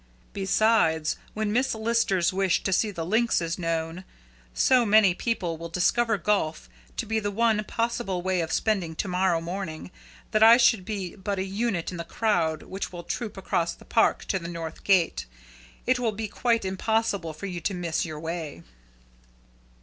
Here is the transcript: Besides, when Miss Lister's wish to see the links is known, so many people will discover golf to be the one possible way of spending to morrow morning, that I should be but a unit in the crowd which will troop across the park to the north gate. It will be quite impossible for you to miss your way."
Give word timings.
Besides, 0.33 1.15
when 1.35 1.53
Miss 1.53 1.75
Lister's 1.75 2.33
wish 2.33 2.63
to 2.63 2.73
see 2.73 2.89
the 2.89 3.05
links 3.05 3.39
is 3.39 3.59
known, 3.59 4.03
so 4.51 4.83
many 4.83 5.13
people 5.13 5.57
will 5.59 5.69
discover 5.69 6.17
golf 6.17 6.67
to 6.97 7.05
be 7.05 7.19
the 7.19 7.29
one 7.29 7.63
possible 7.65 8.23
way 8.23 8.41
of 8.41 8.51
spending 8.51 8.95
to 8.95 9.07
morrow 9.07 9.39
morning, 9.39 9.91
that 10.31 10.41
I 10.41 10.57
should 10.57 10.85
be 10.85 11.15
but 11.15 11.37
a 11.37 11.43
unit 11.43 11.91
in 11.91 11.97
the 11.97 12.03
crowd 12.03 12.63
which 12.63 12.91
will 12.91 13.03
troop 13.03 13.37
across 13.37 13.75
the 13.75 13.85
park 13.85 14.25
to 14.25 14.39
the 14.39 14.47
north 14.47 14.83
gate. 14.83 15.27
It 15.85 15.99
will 15.99 16.13
be 16.13 16.27
quite 16.27 16.65
impossible 16.65 17.33
for 17.33 17.45
you 17.45 17.61
to 17.61 17.73
miss 17.75 18.03
your 18.03 18.19
way." 18.19 18.63